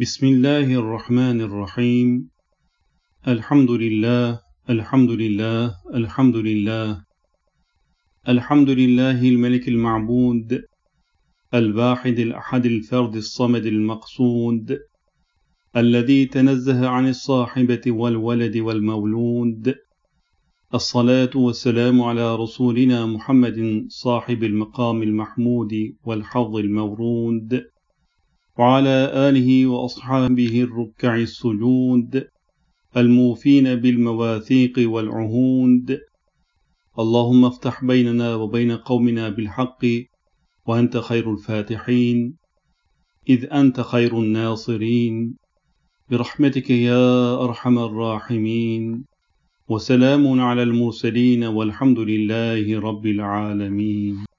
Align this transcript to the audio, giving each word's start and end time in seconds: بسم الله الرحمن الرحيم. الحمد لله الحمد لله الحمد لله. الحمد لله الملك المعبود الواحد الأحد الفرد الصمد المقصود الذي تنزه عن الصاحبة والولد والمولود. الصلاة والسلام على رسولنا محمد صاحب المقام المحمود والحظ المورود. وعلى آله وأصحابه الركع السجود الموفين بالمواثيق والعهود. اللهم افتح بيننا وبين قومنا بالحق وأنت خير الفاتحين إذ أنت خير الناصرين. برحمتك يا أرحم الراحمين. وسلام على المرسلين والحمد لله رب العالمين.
بسم 0.00 0.26
الله 0.26 0.74
الرحمن 0.74 1.40
الرحيم. 1.40 2.28
الحمد 3.28 3.70
لله 3.70 4.40
الحمد 4.70 5.10
لله 5.10 5.74
الحمد 5.94 6.36
لله. 6.36 7.04
الحمد 8.28 8.70
لله 8.70 9.28
الملك 9.28 9.68
المعبود 9.68 10.62
الواحد 11.54 12.18
الأحد 12.18 12.66
الفرد 12.66 13.16
الصمد 13.16 13.66
المقصود 13.66 14.78
الذي 15.76 16.26
تنزه 16.26 16.88
عن 16.88 17.08
الصاحبة 17.08 17.84
والولد 17.86 18.56
والمولود. 18.56 19.74
الصلاة 20.74 21.34
والسلام 21.34 22.02
على 22.02 22.36
رسولنا 22.36 23.06
محمد 23.06 23.86
صاحب 23.88 24.44
المقام 24.44 25.02
المحمود 25.02 25.72
والحظ 26.04 26.56
المورود. 26.56 27.64
وعلى 28.58 29.10
آله 29.28 29.66
وأصحابه 29.66 30.62
الركع 30.62 31.16
السجود 31.16 32.28
الموفين 32.96 33.74
بالمواثيق 33.74 34.72
والعهود. 34.78 36.00
اللهم 36.98 37.44
افتح 37.44 37.84
بيننا 37.84 38.34
وبين 38.34 38.72
قومنا 38.76 39.28
بالحق 39.28 39.86
وأنت 40.66 40.96
خير 40.96 41.32
الفاتحين 41.32 42.34
إذ 43.28 43.46
أنت 43.52 43.80
خير 43.80 44.18
الناصرين. 44.18 45.34
برحمتك 46.10 46.70
يا 46.70 47.44
أرحم 47.44 47.78
الراحمين. 47.78 49.04
وسلام 49.68 50.40
على 50.40 50.62
المرسلين 50.62 51.44
والحمد 51.44 51.98
لله 51.98 52.80
رب 52.80 53.06
العالمين. 53.06 54.29